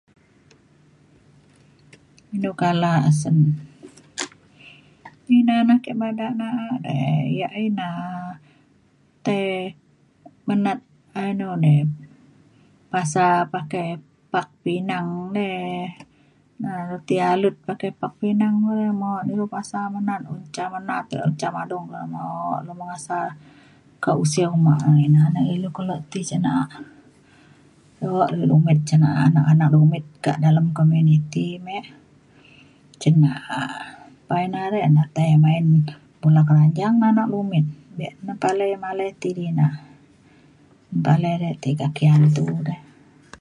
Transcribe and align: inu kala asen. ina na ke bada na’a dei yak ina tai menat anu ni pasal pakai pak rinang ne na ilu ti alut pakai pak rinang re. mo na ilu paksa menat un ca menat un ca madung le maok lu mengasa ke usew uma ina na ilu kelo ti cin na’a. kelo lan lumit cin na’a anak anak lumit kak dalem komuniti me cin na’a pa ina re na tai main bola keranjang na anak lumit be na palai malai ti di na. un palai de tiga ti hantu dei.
inu 2.35 2.51
kala 2.61 2.91
asen. 3.09 3.37
ina 5.37 5.55
na 5.69 5.75
ke 5.85 5.91
bada 6.01 6.27
na’a 6.39 6.65
dei 6.85 7.23
yak 7.39 7.53
ina 7.67 7.87
tai 9.25 9.47
menat 10.47 10.79
anu 11.23 11.49
ni 11.63 11.75
pasal 12.91 13.35
pakai 13.53 13.87
pak 14.33 14.49
rinang 14.65 15.11
ne 15.35 15.49
na 16.61 16.69
ilu 16.83 16.97
ti 17.07 17.15
alut 17.31 17.55
pakai 17.67 17.91
pak 18.01 18.13
rinang 18.23 18.57
re. 18.77 18.87
mo 18.99 19.11
na 19.23 19.29
ilu 19.35 19.45
paksa 19.53 19.79
menat 19.95 20.21
un 20.33 20.41
ca 20.55 20.63
menat 20.73 21.07
un 21.27 21.33
ca 21.39 21.47
madung 21.55 21.87
le 21.93 21.99
maok 22.13 22.59
lu 22.65 22.71
mengasa 22.79 23.17
ke 24.03 24.11
usew 24.23 24.49
uma 24.57 24.75
ina 25.05 25.21
na 25.35 25.41
ilu 25.55 25.67
kelo 25.75 25.95
ti 26.11 26.19
cin 26.29 26.41
na’a. 26.45 26.77
kelo 27.97 28.13
lan 28.31 28.35
lumit 28.51 28.79
cin 28.87 28.99
na’a 29.03 29.19
anak 29.29 29.45
anak 29.51 29.69
lumit 29.75 30.05
kak 30.25 30.37
dalem 30.43 30.67
komuniti 30.77 31.45
me 31.65 31.77
cin 33.01 33.15
na’a 33.23 33.59
pa 34.27 34.35
ina 34.45 34.61
re 34.73 34.79
na 34.95 35.03
tai 35.15 35.33
main 35.43 35.65
bola 36.21 36.41
keranjang 36.47 36.95
na 37.01 37.05
anak 37.13 37.27
lumit 37.33 37.67
be 37.97 38.07
na 38.25 38.33
palai 38.41 38.73
malai 38.83 39.11
ti 39.21 39.29
di 39.37 39.47
na. 39.59 39.67
un 40.91 40.99
palai 41.05 41.35
de 41.41 41.49
tiga 41.63 41.87
ti 41.95 42.03
hantu 42.11 42.43
dei. 42.67 42.79